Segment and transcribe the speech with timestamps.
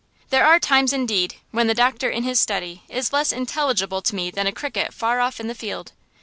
[0.31, 4.31] There are times, indeed, when the doctor in his study is less intelligible to me
[4.31, 5.91] than a cricket far off in the field.